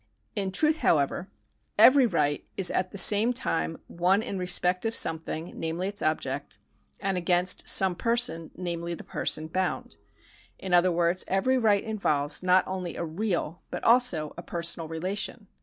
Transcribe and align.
In 0.35 0.51
truth, 0.51 0.77
however, 0.77 1.29
every 1.77 2.07
right 2.07 2.43
is 2.57 2.71
at 2.71 2.89
the 2.91 2.97
same 2.97 3.33
time 3.33 3.77
one 3.85 4.23
in 4.23 4.39
respect 4.39 4.83
of 4.83 4.95
some 4.95 5.19
thing, 5.19 5.53
namely 5.55 5.87
its 5.87 6.01
object, 6.01 6.57
and 7.01 7.19
against 7.19 7.67
some 7.69 7.93
person, 7.93 8.49
namely, 8.57 8.95
the 8.95 9.03
person 9.03 9.45
bound. 9.45 9.97
In 10.57 10.73
other 10.73 10.91
words, 10.91 11.23
every 11.27 11.59
right 11.59 11.83
involves 11.83 12.41
not 12.41 12.67
only 12.67 12.95
a 12.97 13.05
real, 13.05 13.61
but 13.69 13.83
also 13.83 14.33
a 14.37 14.41
personal 14.41 14.87
relation. 14.87 15.45